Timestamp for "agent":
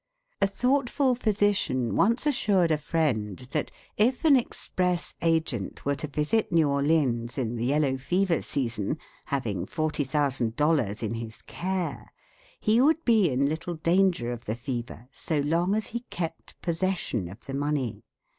5.21-5.85